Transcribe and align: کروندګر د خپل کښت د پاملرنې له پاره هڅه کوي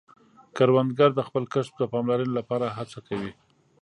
کروندګر 0.57 1.09
د 1.15 1.19
خپل 1.27 1.43
کښت 1.53 1.73
د 1.77 1.81
پاملرنې 1.93 2.31
له 2.37 2.41
پاره 2.49 2.67
هڅه 2.77 2.99
کوي 3.07 3.31